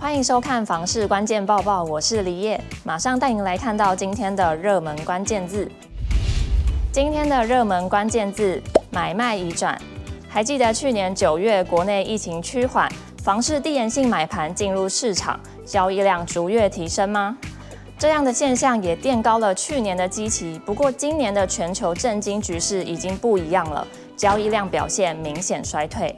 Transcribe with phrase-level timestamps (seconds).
[0.00, 5.70] 欢迎收看房市关键报报，我是李叶，马上带您来看到今天的热门关键字。
[6.90, 9.78] 今天的热门关键字：买卖已转。
[10.26, 12.90] 还记得去年九月国内疫情趋缓，
[13.22, 17.36] 房市递延性买盘进入市场，交易量逐月提升吗？
[17.98, 20.58] 这样的现象也垫高了去年的基期。
[20.64, 23.86] 不过今年的全球震惊局势已经不一样了，
[24.16, 26.16] 交易量表现明显衰退。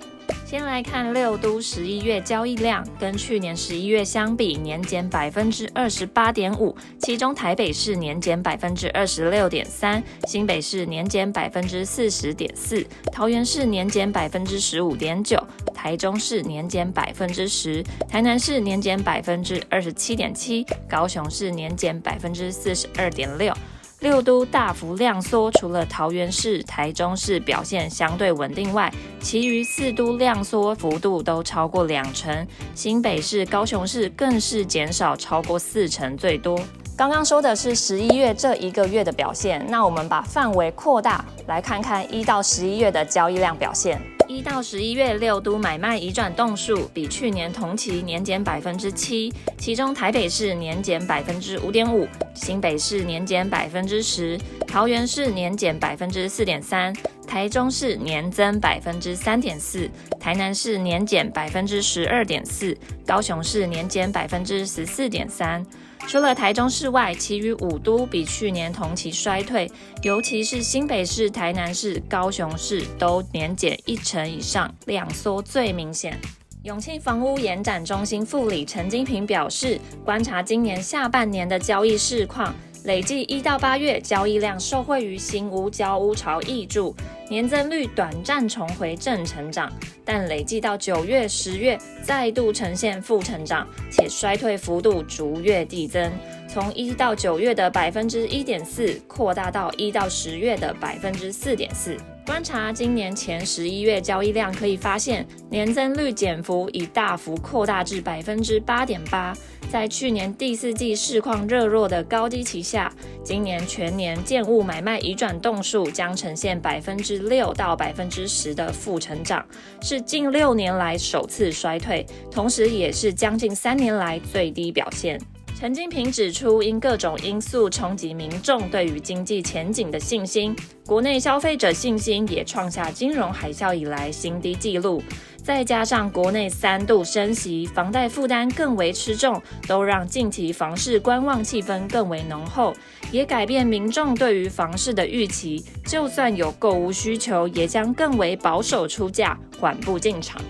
[0.52, 6.76] 先来看六都十一月交易量，跟去年十一月相比，年减百分之二十八点五。
[6.98, 15.42] 其中台北市年减百分之二十六点三，新北市年减百分之四十点四，桃园市年减百分之十五点九，
[15.72, 23.54] 台中市年减百分之十，台南市年减百分之二十七点七，高雄市年减百分之四十二点六。
[24.02, 32.44] 六都大幅量缩，除了桃园市、台中市表现相对稳定外，其余四都量缩幅度都超过两成，
[32.74, 36.58] 新北市、高雄市更是减少超过四成最多。
[36.96, 44.02] 刚刚说的是十一月这一个月的表现，那我们把范围扩大，来看看一到十一月的交易量表现。
[44.32, 56.94] 一到十一月，六都买卖移转栋数比去年同期年减百分之七，其中台北市年减百分之五点五，新北市年减百分之十，桃园市年减百分之四点三，
[57.26, 65.64] 台中市年增百分之三点四，台南市年减百分之十二点四，高雄市年减百分之十四点三。
[66.08, 69.70] 除了台中市外，其余五都比去年同期衰退，
[70.02, 76.18] 尤其是新北市、台南市、高雄市都年减一成以上，量缩最明显。
[76.64, 82.54] 永庆房屋延展中心副理陈金平表示，观察今年下半年的交易市况。
[82.84, 86.92] 累计一到八月交易量受惠于新屋交屋潮挹注，
[87.28, 89.72] 年增率短暂重回正成长，
[90.04, 96.10] 但累计到九月、十月再度呈现负成长，且衰退幅度逐月递增，
[96.48, 101.96] 从一到九月的百分之一点四扩大到一到十月的百分之四点四。
[102.26, 109.32] 观察今年前十一月交易量，可以发现年增率减幅已大幅扩大至百分之八点八。
[109.72, 112.92] 在去年第四季市况热络的高低旗下，
[113.24, 119.42] 今年全年建物买卖移转栋数将呈现百分之六到百分之十的负成长，
[119.80, 125.18] 是近六年来首次衰退，同时也是将近三年来最低表现。
[125.62, 135.00] 陈金平指出，因各种因素冲击民众对于经济前景的信心，国内消费者信心也创下金融海啸以来新低纪录。
[135.40, 142.74] 再加上国内三度升息，房贷负担更为吃重，都让近期房市观望气氛更为浓厚，
[143.12, 145.64] 也改变民众对于房市的预期。
[145.86, 150.42] 就算有购屋需求，也将更为保守出价，缓步进场。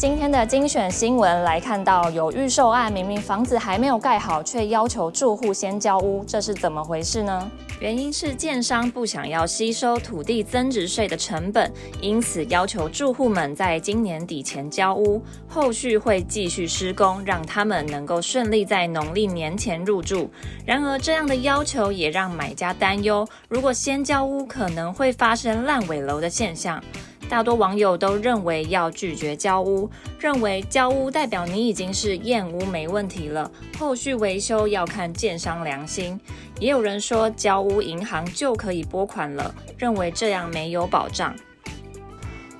[0.00, 7.50] 今天的精选新闻来看到，有预售案，明明房子还没有盖好，却要求住户先交屋，这是怎么回事呢？
[7.80, 20.30] 原因是建商不想要吸收土地增值税的成本，因此要求住户们在今年底前交屋，后续会继续施工，让他们能够顺利在农历年前入住。
[20.64, 26.82] 然而，这样的要求也让买家担忧，如果先交屋，可能会发生烂尾楼的现象。
[27.30, 33.48] 大多网友都认为要拒绝交屋，认为交屋代表你已经是验屋没问题了，
[33.78, 36.18] 后续维修要看建商良心。
[36.58, 41.32] 也有人说交屋银行就可以拨款了，认为这样没有保障。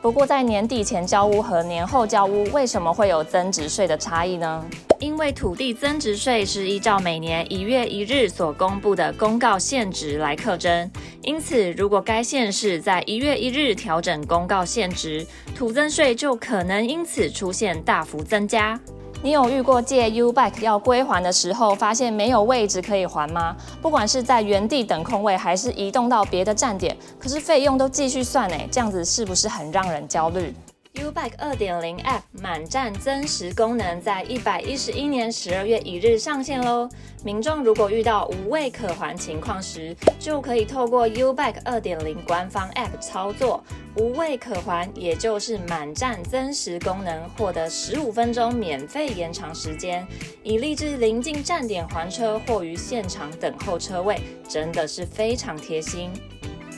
[0.03, 4.65] 不过在年底前交屋和年后交屋，为什么会有增值税的差异呢？
[4.99, 10.91] 因为土地增值税是依照每年一月一日所公布的公告限值来课征，
[11.23, 18.81] 因此如果该县市在一月一日调整公告限值，土增税就可能因此出现大幅增加。
[19.23, 23.55] 你有遇过借 U-Bike 要归还的时候，发现没有位置可以还吗？
[23.83, 30.55] 不管是在原地等空位，还是移动到别的站点，可是费用都继续算诶，这样子是不是很让人焦虑
[30.95, 36.89] ？U-Bike 二点零 App 满站增时功能在一百一十一年十二月一日上线喽。
[37.25, 43.63] 民众如果遇到无位可还情况时，就可以透过 U-Bike 二点零官方 App 操作
[43.97, 50.07] 无位可还，也就是满站增时功能，获得十五分钟免费延长时间，
[50.43, 56.11] 以立至临近站点还车或于现场等候车位，真的是非常贴心。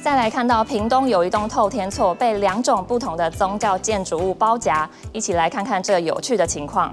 [0.03, 6.93] 再来看到屏东有一栋透天厝被两种不同的宗教建筑物包夹，一起来看看这有趣的情况。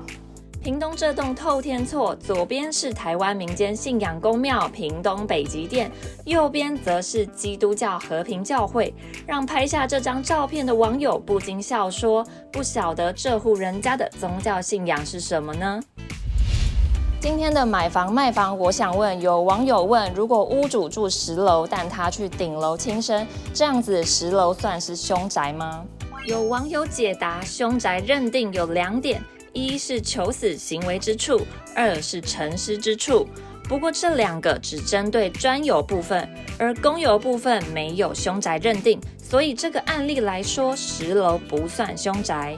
[0.61, 5.91] 屏东这栋透天厝，左边是台湾民间信仰宫庙屏东北极殿，
[6.25, 8.93] 右边则是基督教和平教会，
[9.25, 12.23] 让拍下这张照片的网友不禁笑说
[12.53, 15.81] ：“不晓得这户人家的宗教信仰是什么呢？”
[17.21, 25.83] 今天的买房卖房，我想问，有网友问：如果屋主住十楼，但他去顶楼轻生，这样子十楼算是凶宅吗？
[26.25, 29.21] 有网友解答：凶宅认定有两点。
[29.51, 31.41] 一是求死行为之处，
[31.75, 33.27] 二是陈尸之处。
[33.67, 36.27] 不过这两个只针对专有部分，
[36.57, 42.57] 而公有部分没有凶宅认定，所以这个案例来说，十楼不算凶宅。